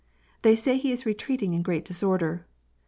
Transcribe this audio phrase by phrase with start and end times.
[0.41, 2.47] They say he is retreating in great disorder.